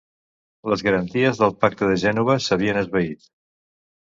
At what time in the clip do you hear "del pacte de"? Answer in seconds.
1.41-1.99